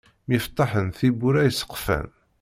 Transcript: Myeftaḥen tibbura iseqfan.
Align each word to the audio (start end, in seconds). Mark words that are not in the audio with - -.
Myeftaḥen 0.27 0.87
tibbura 0.97 1.41
iseqfan. 1.49 2.07